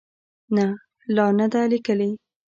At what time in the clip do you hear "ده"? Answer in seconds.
1.53-1.61